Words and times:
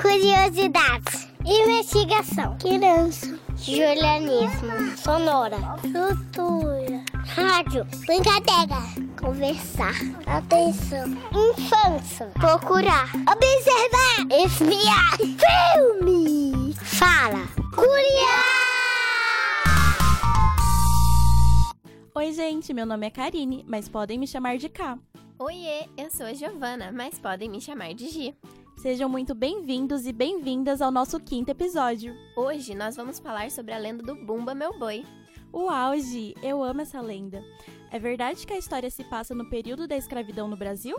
Curiosidades. 0.00 1.28
Investigação. 1.44 2.56
Criança. 2.58 3.38
Julianismo. 3.56 4.96
Sonora. 4.96 5.56
Cultura. 5.80 7.02
Rádio. 7.26 7.84
Brincadeira. 8.06 8.80
Conversar. 9.20 9.94
Atenção. 10.26 11.08
Infância. 11.32 12.26
Procurar. 12.34 13.10
Observar. 13.14 14.44
Espiar. 14.44 15.16
Filme. 15.16 16.74
Fala. 16.74 17.46
Curiar. 17.74 18.58
Oi, 22.14 22.32
gente, 22.32 22.72
meu 22.72 22.86
nome 22.86 23.06
é 23.06 23.10
Karine, 23.10 23.64
mas 23.68 23.88
podem 23.88 24.18
me 24.18 24.26
chamar 24.26 24.58
de 24.58 24.68
K. 24.68 24.98
Oiê, 25.38 25.86
eu 25.96 26.10
sou 26.10 26.26
a 26.26 26.34
Giovana, 26.34 26.90
mas 26.92 27.18
podem 27.18 27.48
me 27.48 27.60
chamar 27.60 27.94
de 27.94 28.08
Gi. 28.08 28.34
Sejam 28.78 29.08
muito 29.08 29.34
bem-vindos 29.34 30.06
e 30.06 30.12
bem-vindas 30.12 30.80
ao 30.80 30.92
nosso 30.92 31.18
quinto 31.18 31.50
episódio. 31.50 32.14
Hoje 32.36 32.76
nós 32.76 32.94
vamos 32.94 33.18
falar 33.18 33.50
sobre 33.50 33.72
a 33.72 33.78
lenda 33.78 34.04
do 34.04 34.14
Bumba 34.14 34.54
Meu 34.54 34.78
Boi. 34.78 35.04
Uau, 35.52 35.98
Gi, 35.98 36.36
eu 36.40 36.62
amo 36.62 36.82
essa 36.82 37.00
lenda. 37.00 37.42
É 37.90 37.98
verdade 37.98 38.46
que 38.46 38.52
a 38.52 38.56
história 38.56 38.88
se 38.88 39.02
passa 39.02 39.34
no 39.34 39.50
período 39.50 39.88
da 39.88 39.96
escravidão 39.96 40.46
no 40.46 40.56
Brasil? 40.56 40.96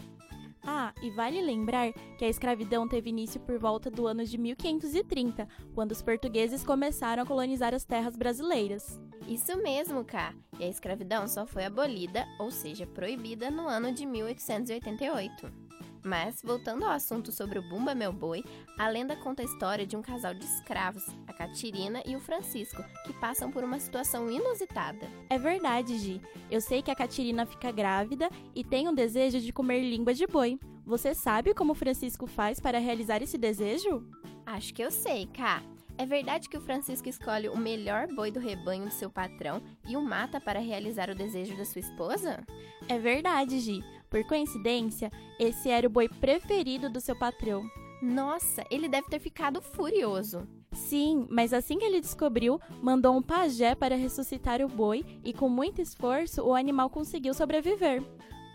Ah, 0.61 0.93
e 1.01 1.09
vale 1.09 1.41
lembrar 1.41 1.93
que 2.17 2.25
a 2.25 2.29
escravidão 2.29 2.85
teve 2.85 3.11
início 3.11 3.39
por 3.39 3.57
volta 3.57 3.89
do 3.89 4.07
ano 4.07 4.25
de 4.25 4.37
1530, 4.37 5.47
quando 5.73 5.93
os 5.93 6.01
portugueses 6.01 6.65
começaram 6.65 7.23
a 7.23 7.25
colonizar 7.25 7.73
as 7.73 7.85
terras 7.85 8.17
brasileiras. 8.17 8.99
Isso 9.25 9.55
mesmo, 9.57 10.03
Cá. 10.03 10.35
E 10.59 10.65
a 10.65 10.67
escravidão 10.67 11.29
só 11.29 11.45
foi 11.45 11.63
abolida, 11.63 12.27
ou 12.39 12.51
seja, 12.51 12.85
proibida, 12.85 13.49
no 13.49 13.69
ano 13.69 13.93
de 13.93 14.05
1888. 14.05 15.68
Mas, 16.03 16.41
voltando 16.41 16.85
ao 16.85 16.91
assunto 16.91 17.31
sobre 17.31 17.59
o 17.59 17.69
Bumba 17.69 17.93
Meu 17.93 18.11
Boi, 18.13 18.43
a 18.77 18.87
lenda 18.87 19.15
conta 19.15 19.41
a 19.41 19.45
história 19.45 19.85
de 19.85 19.97
um 19.97 20.01
casal 20.01 20.33
de 20.33 20.45
escravos, 20.45 21.05
a 21.27 21.33
Catirina 21.33 22.01
e 22.05 22.15
o 22.15 22.19
Francisco, 22.19 22.83
que 23.05 23.13
passam 23.13 23.51
por 23.51 23.63
uma 23.63 23.79
situação 23.79 24.31
inusitada. 24.31 25.07
É 25.29 25.37
verdade, 25.37 25.97
Gi. 25.97 26.21
Eu 26.49 26.61
sei 26.61 26.81
que 26.81 26.91
a 26.91 26.95
Catirina 26.95 27.45
fica 27.45 27.71
grávida 27.71 28.29
e 28.55 28.63
tem 28.63 28.87
um 28.87 28.93
desejo 28.93 29.39
de 29.39 29.51
comer 29.51 29.81
língua 29.81 30.13
de 30.13 30.25
boi. 30.25 30.59
Você 30.85 31.13
sabe 31.13 31.53
como 31.53 31.73
o 31.73 31.75
Francisco 31.75 32.25
faz 32.25 32.59
para 32.59 32.79
realizar 32.79 33.21
esse 33.21 33.37
desejo? 33.37 34.03
Acho 34.45 34.73
que 34.73 34.83
eu 34.83 34.89
sei, 34.89 35.27
Cá. 35.27 35.61
É 35.99 36.05
verdade 36.05 36.47
que 36.47 36.57
o 36.57 36.61
Francisco 36.61 37.09
escolhe 37.09 37.49
o 37.49 37.57
melhor 37.57 38.07
boi 38.07 38.31
do 38.31 38.39
rebanho 38.39 38.85
do 38.85 38.91
seu 38.91 39.09
patrão 39.09 39.61
e 39.85 39.97
o 39.97 40.01
mata 40.01 40.39
para 40.39 40.57
realizar 40.57 41.09
o 41.09 41.13
desejo 41.13 41.57
da 41.57 41.65
sua 41.65 41.81
esposa? 41.81 42.41
É 42.87 42.97
verdade, 42.97 43.59
Gi. 43.59 43.83
Por 44.09 44.23
coincidência, 44.25 45.11
esse 45.39 45.69
era 45.69 45.85
o 45.85 45.89
boi 45.89 46.09
preferido 46.09 46.89
do 46.89 46.99
seu 46.99 47.15
patrão. 47.15 47.63
Nossa, 48.01 48.63
ele 48.71 48.87
deve 48.87 49.07
ter 49.07 49.19
ficado 49.19 49.61
furioso. 49.61 50.47
Sim, 50.71 51.27
mas 51.29 51.53
assim 51.53 51.77
que 51.77 51.85
ele 51.85 51.99
descobriu, 51.99 52.59
mandou 52.81 53.15
um 53.15 53.21
pajé 53.21 53.75
para 53.75 53.95
ressuscitar 53.95 54.61
o 54.61 54.67
boi 54.67 55.05
e, 55.23 55.33
com 55.33 55.49
muito 55.49 55.81
esforço, 55.81 56.43
o 56.43 56.55
animal 56.55 56.89
conseguiu 56.89 57.33
sobreviver. 57.33 58.03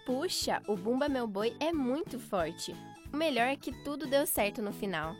Puxa, 0.07 0.63
o 0.67 0.77
Bumba 0.77 1.09
Meu 1.09 1.27
Boi 1.27 1.55
é 1.61 1.73
muito 1.73 2.19
forte. 2.19 2.75
O 3.13 3.17
melhor 3.17 3.49
é 3.49 3.57
que 3.57 3.73
tudo 3.85 4.07
deu 4.07 4.27
certo 4.27 4.61
no 4.61 4.73
final. 4.73 5.15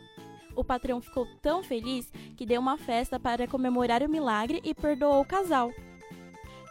O 0.55 0.63
patrão 0.63 1.01
ficou 1.01 1.27
tão 1.41 1.63
feliz 1.63 2.11
que 2.35 2.45
deu 2.45 2.61
uma 2.61 2.77
festa 2.77 3.19
para 3.19 3.47
comemorar 3.47 4.01
o 4.03 4.09
milagre 4.09 4.61
e 4.63 4.73
perdoou 4.73 5.21
o 5.21 5.25
casal. 5.25 5.71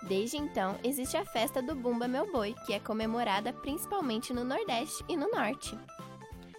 Desde 0.07 0.37
então, 0.37 0.77
existe 0.85 1.17
a 1.17 1.25
festa 1.25 1.63
do 1.63 1.75
Bumba 1.75 2.07
Meu 2.07 2.31
Boi, 2.31 2.55
que 2.67 2.75
é 2.75 2.79
comemorada 2.79 3.53
principalmente 3.53 4.33
no 4.35 4.45
Nordeste 4.45 5.03
e 5.09 5.17
no 5.17 5.31
Norte. 5.31 5.79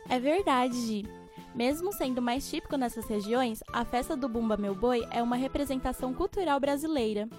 É 0.09 0.19
verdade, 0.19 0.73
Gi. 0.73 1.03
Mesmo 1.53 1.93
sendo 1.93 2.21
mais 2.21 2.49
típico 2.49 2.75
nessas 2.75 3.05
regiões, 3.05 3.63
a 3.71 3.85
festa 3.85 4.17
do 4.17 4.27
Bumba 4.27 4.57
Meu 4.57 4.73
Boi 4.73 5.07
é 5.11 5.21
uma 5.21 5.35
representação 5.35 6.13
cultural 6.13 6.59
brasileira. 6.59 7.29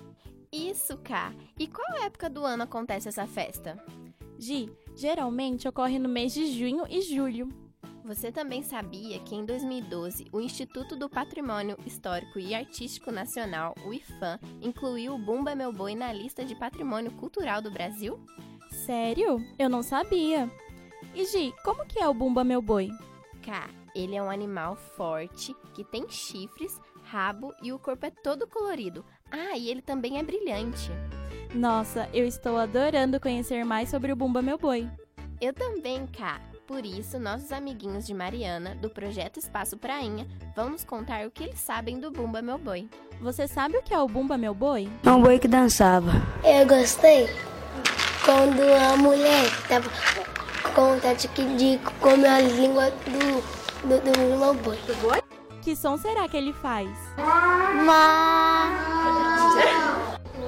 Isso, 0.52 0.96
Cá! 0.98 1.34
E 1.58 1.66
qual 1.66 2.02
época 2.02 2.30
do 2.30 2.44
ano 2.44 2.62
acontece 2.62 3.08
essa 3.08 3.26
festa? 3.26 3.76
Gi, 4.38 4.70
geralmente 4.94 5.66
ocorre 5.66 5.98
no 5.98 6.08
mês 6.08 6.32
de 6.32 6.46
junho 6.46 6.84
e 6.88 7.02
julho. 7.02 7.48
Você 8.06 8.30
também 8.30 8.62
sabia 8.62 9.18
que 9.18 9.34
em 9.34 9.44
2012 9.44 10.28
o 10.30 10.40
Instituto 10.40 10.94
do 10.94 11.10
Patrimônio 11.10 11.76
Histórico 11.84 12.38
e 12.38 12.54
Artístico 12.54 13.10
Nacional, 13.10 13.74
o 13.84 13.92
IFAM, 13.92 14.38
incluiu 14.62 15.14
o 15.14 15.18
Bumba 15.18 15.56
Meu 15.56 15.72
Boi 15.72 15.96
na 15.96 16.12
lista 16.12 16.44
de 16.44 16.54
Patrimônio 16.54 17.10
Cultural 17.10 17.60
do 17.60 17.68
Brasil? 17.68 18.16
Sério? 18.70 19.44
Eu 19.58 19.68
não 19.68 19.82
sabia. 19.82 20.48
E 21.16 21.24
Gi, 21.24 21.52
como 21.64 21.84
que 21.84 21.98
é 21.98 22.06
o 22.06 22.14
Bumba 22.14 22.44
Meu 22.44 22.62
Boi? 22.62 22.90
Cá, 23.42 23.68
ele 23.92 24.14
é 24.14 24.22
um 24.22 24.30
animal 24.30 24.76
forte 24.76 25.52
que 25.74 25.82
tem 25.82 26.08
chifres, 26.08 26.80
rabo 27.02 27.52
e 27.60 27.72
o 27.72 27.78
corpo 27.78 28.06
é 28.06 28.10
todo 28.10 28.46
colorido. 28.46 29.04
Ah, 29.32 29.58
e 29.58 29.68
ele 29.68 29.82
também 29.82 30.16
é 30.16 30.22
brilhante. 30.22 30.92
Nossa, 31.52 32.08
eu 32.14 32.24
estou 32.24 32.56
adorando 32.56 33.18
conhecer 33.18 33.64
mais 33.64 33.88
sobre 33.88 34.12
o 34.12 34.16
Bumba 34.16 34.40
Meu 34.42 34.58
Boi. 34.58 34.88
Eu 35.40 35.52
também, 35.52 36.06
Cá. 36.06 36.40
Por 36.66 36.84
isso, 36.84 37.18
nossos 37.18 37.52
amiguinhos 37.52 38.06
de 38.06 38.12
Mariana, 38.12 38.74
do 38.74 38.90
projeto 38.90 39.38
Espaço 39.38 39.76
Prainha, 39.76 40.26
vão 40.54 40.70
nos 40.70 40.84
contar 40.84 41.24
o 41.24 41.30
que 41.30 41.44
eles 41.44 41.60
sabem 41.60 42.00
do 42.00 42.10
Bumba 42.10 42.42
Meu 42.42 42.58
Boi. 42.58 42.88
Você 43.20 43.46
sabe 43.46 43.76
o 43.76 43.82
que 43.82 43.94
é 43.94 43.98
o 43.98 44.08
Bumba 44.08 44.36
Meu 44.36 44.52
Boi? 44.52 44.88
É 45.04 45.10
um 45.10 45.22
boi 45.22 45.38
que 45.38 45.46
dançava. 45.46 46.10
Eu 46.42 46.66
gostei 46.66 47.28
quando 48.24 48.60
a 48.62 48.96
mulher 48.96 49.48
tava 49.68 49.88
com 50.74 50.94
vontade 50.94 51.28
de 51.28 51.78
comer 52.00 52.26
a 52.26 52.40
língua 52.40 52.90
do, 52.90 53.40
do, 53.88 54.00
do 54.00 54.18
meu 54.36 54.54
boi. 54.54 55.22
Que 55.62 55.76
som 55.76 55.96
será 55.96 56.28
que 56.28 56.36
ele 56.36 56.52
faz? 56.52 56.88
Má. 57.84 58.68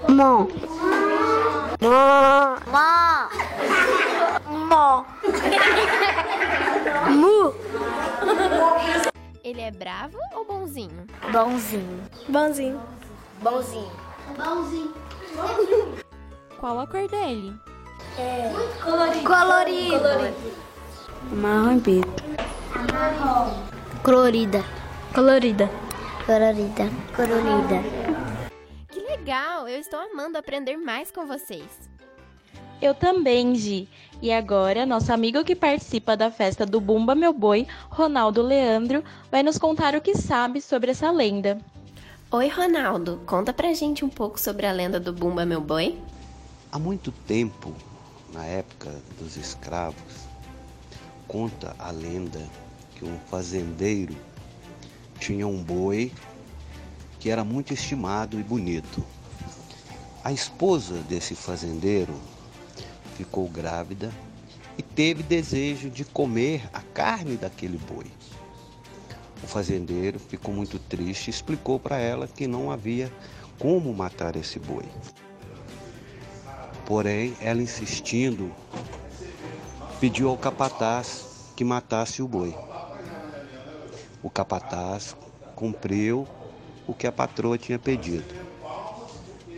Mó. 0.09 0.47
Mó. 1.81 2.59
Mó. 2.67 3.29
Mó. 4.69 5.05
Mu. 7.11 7.55
Ele 9.43 9.61
é 9.61 9.71
bravo 9.71 10.19
ou 10.35 10.45
bonzinho? 10.45 11.07
Bonzinho. 11.33 12.03
Bonzinho. 12.29 12.81
Bonzinho. 13.41 13.91
Bonzinho. 14.37 14.95
Qual 16.61 16.79
a 16.81 16.87
cor 16.87 17.09
dele? 17.09 17.55
Colorido. 19.25 19.99
Marrom 21.33 21.77
e 21.77 21.81
preto. 21.81 22.25
Colorida. 24.03 24.65
Colorida. 25.15 25.71
Colorida. 26.27 26.91
Colorida. 27.17 27.83
Que 28.91 29.01
legal! 29.01 29.67
Eu 29.67 29.79
estou 29.81 30.01
amando 30.01 30.37
aprender 30.37 30.77
mais 30.77 31.11
com 31.11 31.27
vocês. 31.27 31.88
Eu 32.81 32.95
também, 32.95 33.57
Gi. 33.57 33.89
E 34.23 34.33
agora, 34.33 34.87
nosso 34.87 35.13
amigo 35.13 35.43
que 35.43 35.57
participa 35.57 36.17
da 36.17 36.31
festa 36.31 36.65
do 36.65 36.81
Bumba 36.81 37.13
Meu 37.13 37.33
Boi, 37.33 37.67
Ronaldo 37.91 38.41
Leandro, 38.41 39.03
vai 39.31 39.43
nos 39.43 39.59
contar 39.59 39.97
o 39.97 40.01
que 40.01 40.17
sabe 40.17 40.61
sobre 40.61 40.93
essa 40.93 41.11
lenda. 41.11 41.59
Oi, 42.31 42.47
Ronaldo. 42.49 43.21
Conta 43.27 43.53
pra 43.53 43.75
gente 43.75 44.05
um 44.05 44.09
pouco 44.09 44.39
sobre 44.39 44.65
a 44.65 44.71
lenda 44.71 45.01
do 45.01 45.13
Bumba 45.13 45.45
Meu 45.45 45.61
Boi. 45.61 45.99
Há 46.71 46.79
muito 46.79 47.11
tempo, 47.11 47.75
na 48.33 48.45
época 48.45 48.95
dos 49.19 49.37
escravos, 49.37 50.29
conta 51.27 51.75
a 51.81 51.91
lenda 51.91 52.41
que 52.95 53.05
um 53.05 53.19
fazendeiro 53.29 54.15
tinha 55.19 55.49
um 55.49 55.61
boi 55.63 56.13
que 57.19 57.29
era 57.29 57.43
muito 57.43 57.75
estimado 57.75 58.39
e 58.39 58.43
bonito. 58.43 59.03
A 60.23 60.33
esposa 60.33 60.95
desse 61.09 61.35
fazendeiro 61.35 62.15
ficou 63.19 63.49
grávida 63.49 64.13
e 64.79 64.83
teve 64.83 65.25
desejo 65.25 65.91
de 65.91 66.05
comer 66.05 66.63
a 66.73 66.81
carne 66.81 67.37
daquele 67.37 67.77
boi. 67.77 68.07
O 69.43 69.47
fazendeiro 69.49 70.21
ficou 70.21 70.55
muito 70.55 70.79
triste 70.79 71.27
e 71.27 71.31
explicou 71.31 71.81
para 71.81 71.99
ela 71.99 72.29
que 72.29 72.47
não 72.47 72.71
havia 72.71 73.13
como 73.59 73.93
matar 73.93 74.37
esse 74.37 74.61
boi. 74.61 74.85
Porém, 76.87 77.37
ela 77.41 77.61
insistindo, 77.61 78.53
pediu 79.99 80.29
ao 80.29 80.39
capataz 80.39 81.53
que 81.57 81.65
matasse 81.65 82.23
o 82.23 82.29
boi. 82.29 82.55
O 84.23 84.31
capataz 84.31 85.17
cumpriu 85.57 86.27
o 86.87 86.95
que 86.95 87.07
a 87.07 87.13
patroa 87.13 87.59
tinha 87.59 87.81
pedido. 87.81 88.33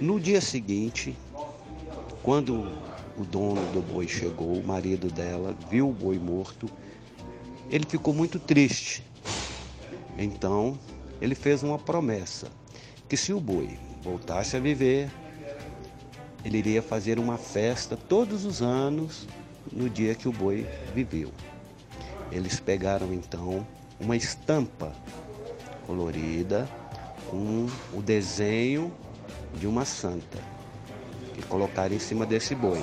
No 0.01 0.19
dia 0.19 0.41
seguinte, 0.41 1.15
quando 2.23 2.90
o 3.17 3.25
dono 3.25 3.61
do 3.73 3.81
boi 3.81 4.09
chegou, 4.09 4.53
o 4.53 4.67
marido 4.67 5.09
dela 5.09 5.55
viu 5.71 5.89
o 5.89 5.93
boi 5.93 6.19
morto, 6.19 6.71
ele 7.71 7.87
ficou 7.87 8.15
muito 8.15 8.39
triste. 8.39 9.05
Então, 10.19 10.79
ele 11.21 11.35
fez 11.35 11.63
uma 11.63 11.79
promessa 11.79 12.49
que 13.09 13.17
se 13.17 13.33
o 13.33 13.41
boi 13.41 13.79
voltasse 14.03 14.57
a 14.57 14.61
viver, 14.61 15.11
ele 16.45 16.59
iria 16.59 16.83
fazer 16.83 17.19
uma 17.19 17.37
festa 17.37 17.97
todos 17.97 18.45
os 18.45 18.63
anos 18.63 19.27
no 19.71 19.89
dia 19.91 20.15
que 20.15 20.29
o 20.29 20.33
boi 20.33 20.67
viveu. 20.95 21.31
Eles 22.33 22.59
pegaram 22.59 23.13
então 23.13 23.67
uma 23.99 24.17
estampa 24.17 24.93
colorida 25.87 26.69
com 27.29 27.67
o 27.93 28.01
desenho 28.01 28.93
de 29.55 29.67
uma 29.67 29.85
santa 29.85 30.39
e 31.37 31.43
colocaram 31.43 31.95
em 31.95 31.99
cima 31.99 32.25
desse 32.25 32.55
boi. 32.55 32.83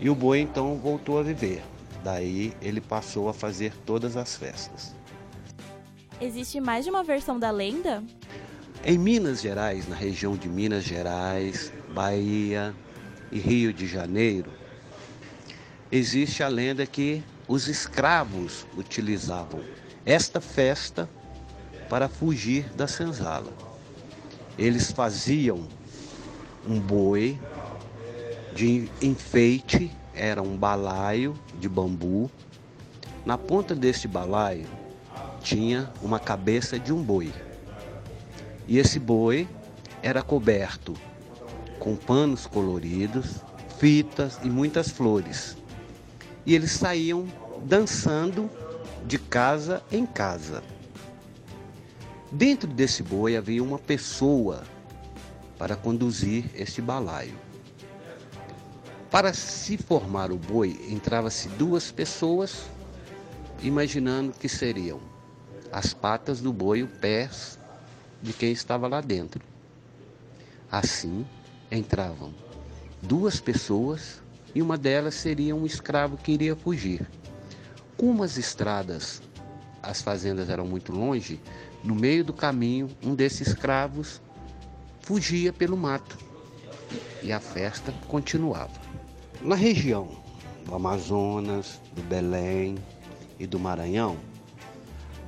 E 0.00 0.08
o 0.08 0.14
boi 0.14 0.40
então 0.40 0.76
voltou 0.76 1.18
a 1.18 1.22
viver. 1.22 1.62
Daí 2.04 2.54
ele 2.62 2.80
passou 2.80 3.28
a 3.28 3.34
fazer 3.34 3.72
todas 3.84 4.16
as 4.16 4.36
festas. 4.36 4.94
Existe 6.20 6.60
mais 6.60 6.84
de 6.84 6.90
uma 6.90 7.02
versão 7.02 7.38
da 7.38 7.50
lenda? 7.50 8.02
Em 8.84 8.96
Minas 8.96 9.40
Gerais, 9.40 9.88
na 9.88 9.96
região 9.96 10.36
de 10.36 10.48
Minas 10.48 10.84
Gerais, 10.84 11.72
Bahia 11.92 12.74
e 13.30 13.38
Rio 13.38 13.72
de 13.72 13.86
Janeiro, 13.86 14.50
existe 15.90 16.42
a 16.42 16.48
lenda 16.48 16.86
que 16.86 17.22
os 17.48 17.66
escravos 17.66 18.66
utilizavam 18.76 19.60
esta 20.04 20.40
festa 20.40 21.08
para 21.88 22.08
fugir 22.08 22.64
da 22.74 22.86
senzala. 22.86 23.52
Eles 24.56 24.92
faziam 24.92 25.66
um 26.66 26.78
boi 26.78 27.38
de 28.58 28.90
enfeite, 29.00 29.88
era 30.12 30.42
um 30.42 30.56
balaio 30.56 31.38
de 31.60 31.68
bambu. 31.68 32.28
Na 33.24 33.38
ponta 33.38 33.72
deste 33.72 34.08
balaio 34.08 34.66
tinha 35.40 35.88
uma 36.02 36.18
cabeça 36.18 36.76
de 36.76 36.92
um 36.92 37.00
boi. 37.00 37.32
E 38.66 38.78
esse 38.78 38.98
boi 38.98 39.48
era 40.02 40.22
coberto 40.22 40.94
com 41.78 41.94
panos 41.94 42.48
coloridos, 42.48 43.44
fitas 43.78 44.40
e 44.42 44.50
muitas 44.50 44.90
flores. 44.90 45.56
E 46.44 46.52
eles 46.52 46.72
saíam 46.72 47.28
dançando 47.62 48.50
de 49.06 49.18
casa 49.18 49.84
em 49.92 50.04
casa. 50.04 50.64
Dentro 52.32 52.68
desse 52.68 53.04
boi 53.04 53.36
havia 53.36 53.62
uma 53.62 53.78
pessoa 53.78 54.64
para 55.56 55.76
conduzir 55.76 56.50
este 56.56 56.82
balaio. 56.82 57.47
Para 59.18 59.34
se 59.34 59.76
formar 59.76 60.30
o 60.30 60.36
boi, 60.36 60.78
entrava-se 60.88 61.48
duas 61.48 61.90
pessoas, 61.90 62.70
imaginando 63.60 64.32
que 64.32 64.48
seriam 64.48 65.00
as 65.72 65.92
patas 65.92 66.40
do 66.40 66.52
boi, 66.52 66.84
os 66.84 66.90
pés 67.00 67.58
de 68.22 68.32
quem 68.32 68.52
estava 68.52 68.86
lá 68.86 69.00
dentro. 69.00 69.44
Assim, 70.70 71.26
entravam 71.68 72.32
duas 73.02 73.40
pessoas 73.40 74.22
e 74.54 74.62
uma 74.62 74.78
delas 74.78 75.16
seria 75.16 75.56
um 75.56 75.66
escravo 75.66 76.16
que 76.16 76.30
iria 76.30 76.54
fugir. 76.54 77.04
Como 77.96 78.22
as 78.22 78.36
estradas, 78.38 79.20
as 79.82 80.00
fazendas 80.00 80.48
eram 80.48 80.64
muito 80.64 80.92
longe, 80.92 81.40
no 81.82 81.96
meio 81.96 82.24
do 82.24 82.32
caminho, 82.32 82.88
um 83.02 83.16
desses 83.16 83.48
escravos 83.48 84.22
fugia 85.00 85.52
pelo 85.52 85.76
mato 85.76 86.16
e 87.20 87.32
a 87.32 87.40
festa 87.40 87.92
continuava. 88.06 88.86
Na 89.40 89.54
região 89.54 90.08
do 90.64 90.74
Amazonas, 90.74 91.80
do 91.92 92.02
Belém 92.02 92.76
e 93.38 93.46
do 93.46 93.56
Maranhão, 93.56 94.16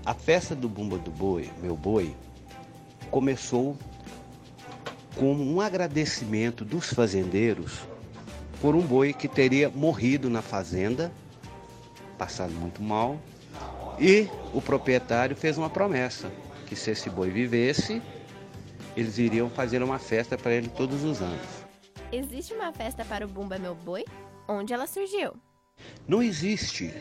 a 0.05 0.13
festa 0.13 0.53
do 0.53 0.69
Bumba 0.69 0.99
do 0.99 1.13
Boi, 1.13 1.49
meu 1.63 1.77
boi, 1.77 2.13
começou 3.09 3.79
como 5.15 5.45
um 5.45 5.61
agradecimento 5.61 6.65
dos 6.65 6.93
fazendeiros 6.93 7.83
por 8.61 8.75
um 8.75 8.81
boi 8.81 9.13
que 9.13 9.29
teria 9.29 9.71
morrido 9.71 10.29
na 10.29 10.43
fazenda, 10.43 11.13
passado 12.19 12.53
muito 12.53 12.83
mal, 12.83 13.17
e 13.97 14.29
o 14.53 14.61
proprietário 14.61 15.37
fez 15.37 15.57
uma 15.57 15.71
promessa 15.71 16.33
que 16.67 16.75
se 16.75 16.91
esse 16.91 17.09
boi 17.09 17.31
vivesse, 17.31 18.03
eles 18.97 19.19
iriam 19.19 19.49
fazer 19.49 19.85
uma 19.85 20.01
festa 20.01 20.37
para 20.37 20.53
ele 20.53 20.69
todos 20.69 21.05
os 21.05 21.23
anos. 21.23 21.60
Existe 22.13 22.53
uma 22.53 22.73
festa 22.73 23.05
para 23.05 23.25
o 23.25 23.29
Bumba 23.29 23.57
Meu 23.57 23.73
Boi? 23.73 24.05
Onde 24.49 24.73
ela 24.73 24.89
surgiu? 24.89 25.35
Não 26.09 26.21
existe, 26.21 26.93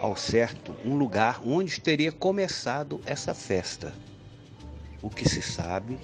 ao 0.00 0.16
certo, 0.16 0.74
um 0.82 0.96
lugar 0.96 1.42
onde 1.46 1.78
teria 1.78 2.10
começado 2.10 3.02
essa 3.04 3.34
festa. 3.34 3.92
O 5.02 5.10
que 5.10 5.28
se 5.28 5.42
sabe 5.42 5.98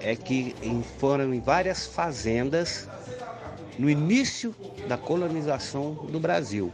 é 0.00 0.14
que 0.14 0.54
foram 0.98 1.34
em 1.34 1.40
várias 1.40 1.84
fazendas 1.84 2.88
no 3.76 3.90
início 3.90 4.54
da 4.86 4.96
colonização 4.96 5.94
do 5.94 6.20
Brasil. 6.20 6.72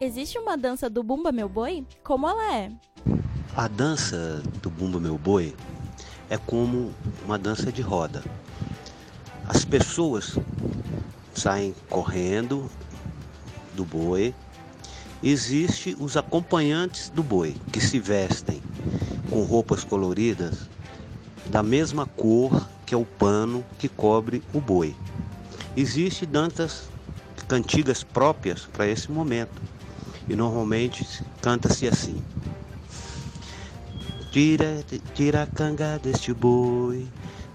Existe 0.00 0.38
uma 0.38 0.56
dança 0.56 0.88
do 0.88 1.02
Bumba 1.02 1.32
Meu 1.32 1.48
Boi? 1.48 1.84
Como 2.04 2.28
ela 2.28 2.54
é? 2.54 2.70
A 3.56 3.66
dança 3.66 4.40
do 4.62 4.70
Bumba 4.70 5.00
Meu 5.00 5.18
Boi 5.18 5.56
é 6.30 6.38
como 6.38 6.94
uma 7.24 7.36
dança 7.36 7.72
de 7.72 7.82
roda. 7.82 8.22
As 9.48 9.64
pessoas 9.64 10.38
saem 11.32 11.74
correndo 11.88 12.70
do 13.74 13.82
boi. 13.82 14.34
Existem 15.22 15.96
os 15.98 16.18
acompanhantes 16.18 17.08
do 17.08 17.22
boi, 17.22 17.56
que 17.72 17.80
se 17.80 17.98
vestem 17.98 18.62
com 19.30 19.42
roupas 19.42 19.82
coloridas 19.82 20.68
da 21.46 21.62
mesma 21.62 22.04
cor 22.04 22.68
que 22.84 22.94
é 22.94 22.96
o 22.96 23.06
pano 23.06 23.64
que 23.78 23.88
cobre 23.88 24.42
o 24.52 24.60
boi. 24.60 24.94
Existem 25.74 26.28
danças 26.28 26.90
cantigas 27.48 28.04
próprias 28.04 28.66
para 28.66 28.86
esse 28.86 29.10
momento. 29.10 29.62
E 30.28 30.36
normalmente 30.36 31.06
canta-se 31.40 31.88
assim: 31.88 32.22
Tira, 34.30 34.84
tira 35.14 35.44
a 35.44 35.46
canga 35.46 35.98
deste 35.98 36.34
boi, 36.34 37.08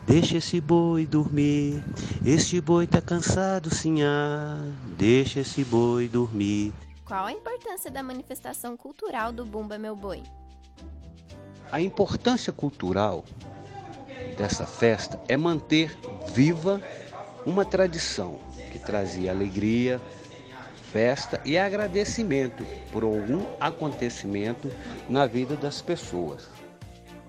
Deixa 0.05 0.37
esse 0.37 0.59
boi 0.59 1.05
dormir, 1.05 1.81
este 2.25 2.59
boi 2.59 2.85
tá 2.85 3.01
cansado, 3.01 3.73
sinhá. 3.73 4.57
Deixa 4.97 5.39
esse 5.39 5.63
boi 5.63 6.09
dormir. 6.09 6.73
Qual 7.05 7.25
a 7.25 7.31
importância 7.31 7.89
da 7.89 8.03
manifestação 8.03 8.75
cultural 8.75 9.31
do 9.31 9.45
Bumba 9.45 9.77
Meu 9.77 9.95
Boi? 9.95 10.21
A 11.71 11.79
importância 11.79 12.51
cultural 12.51 13.23
dessa 14.37 14.65
festa 14.65 15.21
é 15.27 15.37
manter 15.37 15.97
viva 16.33 16.81
uma 17.45 17.63
tradição 17.63 18.39
que 18.71 18.79
trazia 18.79 19.31
alegria, 19.31 20.01
festa 20.91 21.41
e 21.45 21.57
agradecimento 21.57 22.65
por 22.91 23.03
algum 23.03 23.45
acontecimento 23.59 24.69
na 25.07 25.25
vida 25.25 25.55
das 25.55 25.81
pessoas. 25.81 26.49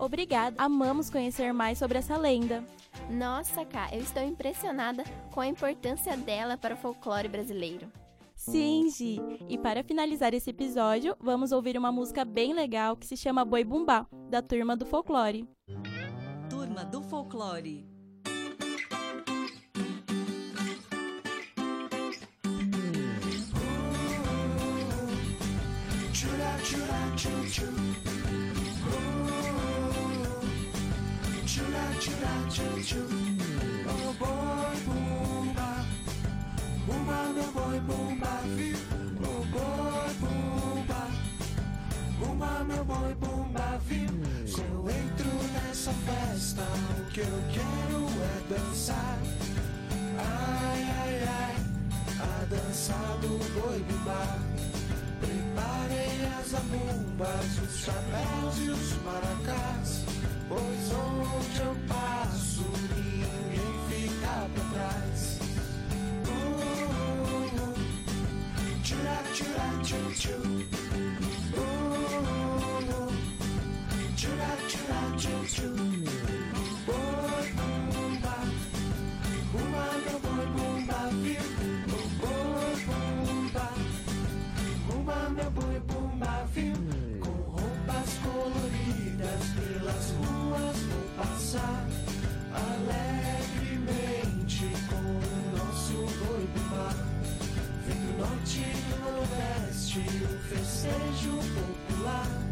Obrigada, 0.04 0.54
amamos 0.58 1.08
conhecer 1.08 1.50
mais 1.54 1.78
sobre 1.78 1.96
essa 1.96 2.14
lenda. 2.18 2.62
Nossa, 3.10 3.64
Cá, 3.64 3.88
eu 3.90 4.00
estou 4.00 4.22
impressionada 4.22 5.02
com 5.32 5.40
a 5.40 5.46
importância 5.46 6.14
dela 6.14 6.58
para 6.58 6.74
o 6.74 6.76
folclore 6.76 7.26
brasileiro. 7.26 7.90
Sim, 8.36 8.90
Gi. 8.90 9.18
E 9.48 9.56
para 9.56 9.82
finalizar 9.82 10.34
esse 10.34 10.50
episódio, 10.50 11.16
vamos 11.18 11.52
ouvir 11.52 11.78
uma 11.78 11.90
música 11.90 12.22
bem 12.22 12.52
legal 12.52 12.98
que 12.98 13.06
se 13.06 13.16
chama 13.16 13.46
Boi 13.46 13.64
Bumbá, 13.64 14.06
da 14.28 14.42
Turma 14.42 14.76
do 14.76 14.84
Folclore. 14.84 15.48
Turma 16.50 16.84
do 16.84 17.00
Folclore. 17.00 17.86
Chura, 26.12 26.58
chura, 26.62 27.16
chu, 27.16 27.48
chu. 27.48 28.13
Oh 32.06 32.10
boy 34.18 34.76
boomba, 34.84 35.86
boomba 36.86 37.32
meu 37.32 37.50
boy 37.52 37.80
boomba 37.80 38.40
viu. 38.56 38.76
Boy 39.50 40.12
boomba, 40.20 41.08
boomba 42.18 42.64
meu 42.64 42.84
boy 42.84 43.14
boomba 43.14 43.80
viu. 43.88 44.10
Se 44.46 44.60
eu 44.60 44.84
entro 44.86 45.30
nessa 45.54 45.92
festa, 45.92 46.62
o 47.00 47.10
que 47.10 47.20
eu 47.20 47.42
quero 47.54 48.06
é 48.20 48.54
dançar. 48.54 49.18
Ai 50.18 50.82
ai 50.82 51.24
ai, 51.26 51.56
a 52.20 52.44
dança 52.44 52.92
do 53.22 53.38
boi 53.54 53.78
bumbá. 53.88 54.38
Preparei 55.20 56.26
as 56.38 56.52
abumbas, 56.54 57.58
os 57.62 57.78
chapéus 57.78 58.58
e 58.58 58.68
os 58.68 58.92
maracás. 59.04 60.04
Pois 60.46 60.92
eu 61.58 61.76
passo, 61.88 62.64
ninguém 62.96 63.70
fica 63.88 64.48
pra 64.54 64.64
trás. 64.72 65.38
Uh, 66.26 66.94
tchu. 69.82 70.34
Uh, 71.54 71.74
tchura, 74.16 74.50
tchura, 74.68 75.00
tchu, 75.16 75.34
tchu. 75.46 75.68
Boi, 76.86 77.46
bumba, 77.92 78.36
bumba, 79.52 79.84
meu 80.04 80.18
boi, 80.20 80.46
bumba, 80.54 81.00
viu? 81.22 81.44
Bumba, 84.86 85.18
meu 85.30 85.50
boi, 85.50 85.78
bumba, 85.80 86.32
viu? 86.54 86.83
dançar 91.54 91.86
alegremente 92.52 93.92
com 94.88 94.96
o 94.96 95.56
nosso 95.56 95.94
boi 96.24 96.44
do 96.54 96.60
mar. 96.70 96.96
Vem 97.86 98.00
do 98.00 98.12
norte 98.18 98.58
e 98.60 98.62
do 98.90 98.96
nordeste 99.04 100.00
o 100.00 100.38
festejo 100.48 101.34
popular. 101.54 102.43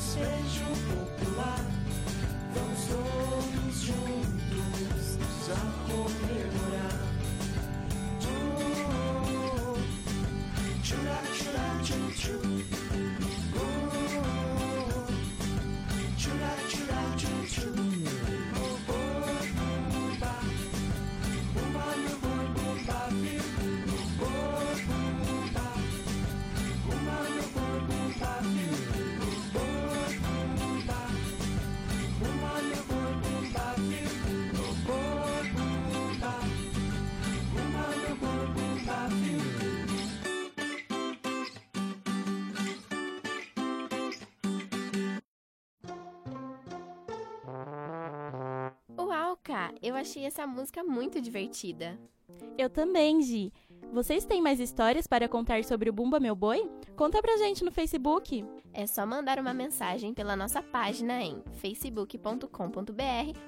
Um 0.00 0.12
festejo 0.12 0.64
popular. 0.88 1.60
Vamos 2.54 2.80
todos 2.86 3.82
juntos 3.82 5.18
já 5.46 5.60
comemorar. 5.86 6.39
Eu 49.82 49.94
achei 49.94 50.24
essa 50.24 50.46
música 50.46 50.82
muito 50.84 51.20
divertida. 51.20 51.98
Eu 52.56 52.70
também, 52.70 53.20
Gi. 53.22 53.52
Vocês 53.92 54.24
têm 54.24 54.40
mais 54.40 54.60
histórias 54.60 55.06
para 55.06 55.28
contar 55.28 55.64
sobre 55.64 55.90
o 55.90 55.92
Bumba 55.92 56.20
Meu 56.20 56.36
Boi? 56.36 56.70
Conta 56.96 57.20
pra 57.20 57.36
gente 57.38 57.64
no 57.64 57.72
Facebook. 57.72 58.44
É 58.72 58.86
só 58.86 59.04
mandar 59.04 59.38
uma 59.38 59.52
mensagem 59.52 60.14
pela 60.14 60.36
nossa 60.36 60.62
página 60.62 61.20
em 61.22 61.42
facebook.com.br 61.54 62.46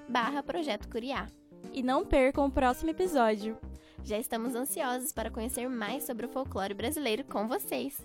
barra 0.09 0.43
Projeto 0.43 0.89
Curiá. 0.89 1.29
E 1.73 1.83
não 1.83 2.05
percam 2.05 2.47
o 2.47 2.51
próximo 2.51 2.91
episódio. 2.91 3.57
Já 4.03 4.19
estamos 4.19 4.57
ansiosos 4.57 5.13
para 5.13 5.31
conhecer 5.31 5.69
mais 5.69 6.05
sobre 6.05 6.27
o 6.27 6.29
folclore 6.29 6.75
brasileiro 6.75 7.25
com 7.25 7.47
vocês. 7.47 8.03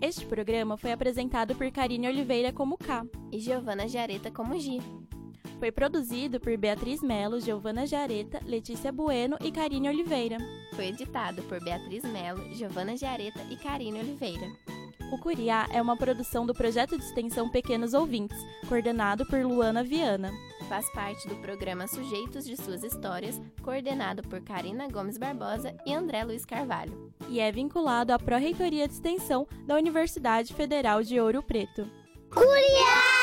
Este 0.00 0.24
programa 0.24 0.78
foi 0.78 0.92
apresentado 0.92 1.54
por 1.54 1.70
Karine 1.70 2.08
Oliveira 2.08 2.52
como 2.54 2.78
K. 2.78 3.04
E 3.30 3.38
Giovana 3.38 3.86
Jareta 3.86 4.30
como 4.30 4.58
Gi. 4.58 4.80
Foi 5.60 5.70
produzido 5.70 6.40
por 6.40 6.56
Beatriz 6.56 7.02
Melo, 7.02 7.38
Giovana 7.38 7.86
Jareta, 7.86 8.40
Letícia 8.46 8.90
Bueno 8.90 9.36
e 9.42 9.52
Karine 9.52 9.90
Oliveira. 9.90 10.38
Foi 10.74 10.86
editado 10.86 11.42
por 11.42 11.62
Beatriz 11.62 12.02
Melo, 12.02 12.42
Giovana 12.54 12.96
Jareta 12.96 13.40
e 13.50 13.56
Karine 13.56 14.00
Oliveira. 14.00 14.50
O 15.12 15.18
Curiá 15.18 15.68
é 15.70 15.82
uma 15.82 15.98
produção 15.98 16.46
do 16.46 16.54
projeto 16.54 16.96
de 16.96 17.04
extensão 17.04 17.50
Pequenos 17.50 17.92
Ouvintes, 17.92 18.38
coordenado 18.70 19.26
por 19.26 19.44
Luana 19.44 19.84
Viana. 19.84 20.32
Faz 20.66 20.90
parte 20.94 21.28
do 21.28 21.36
programa 21.36 21.86
Sujeitos 21.86 22.46
de 22.46 22.56
Suas 22.56 22.82
Histórias, 22.82 23.38
coordenado 23.60 24.22
por 24.22 24.40
Karina 24.40 24.88
Gomes 24.88 25.18
Barbosa 25.18 25.76
e 25.84 25.92
André 25.92 26.24
Luiz 26.24 26.46
Carvalho. 26.46 27.12
E 27.28 27.38
é 27.38 27.52
vinculado 27.52 28.14
à 28.14 28.18
Pró-Reitoria 28.18 28.88
de 28.88 28.94
Extensão 28.94 29.46
da 29.66 29.76
Universidade 29.76 30.54
Federal 30.54 31.02
de 31.02 31.20
Ouro 31.20 31.42
Preto. 31.42 31.86
Curiá! 32.32 33.19